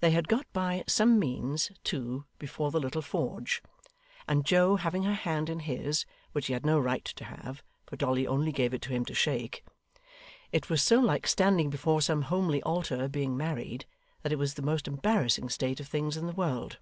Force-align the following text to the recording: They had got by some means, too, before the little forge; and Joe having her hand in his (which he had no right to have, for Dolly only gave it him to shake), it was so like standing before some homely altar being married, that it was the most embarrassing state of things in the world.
They 0.00 0.10
had 0.10 0.26
got 0.26 0.52
by 0.52 0.82
some 0.88 1.16
means, 1.16 1.70
too, 1.84 2.24
before 2.40 2.72
the 2.72 2.80
little 2.80 3.00
forge; 3.02 3.62
and 4.26 4.44
Joe 4.44 4.74
having 4.74 5.04
her 5.04 5.14
hand 5.14 5.48
in 5.48 5.60
his 5.60 6.06
(which 6.32 6.48
he 6.48 6.54
had 6.54 6.66
no 6.66 6.80
right 6.80 7.04
to 7.04 7.22
have, 7.24 7.62
for 7.86 7.94
Dolly 7.94 8.26
only 8.26 8.50
gave 8.50 8.74
it 8.74 8.84
him 8.86 9.04
to 9.04 9.14
shake), 9.14 9.64
it 10.50 10.68
was 10.68 10.82
so 10.82 10.98
like 10.98 11.28
standing 11.28 11.70
before 11.70 12.00
some 12.02 12.22
homely 12.22 12.64
altar 12.64 13.06
being 13.06 13.36
married, 13.36 13.86
that 14.24 14.32
it 14.32 14.40
was 14.40 14.54
the 14.54 14.60
most 14.60 14.88
embarrassing 14.88 15.48
state 15.48 15.78
of 15.78 15.86
things 15.86 16.16
in 16.16 16.26
the 16.26 16.32
world. 16.32 16.78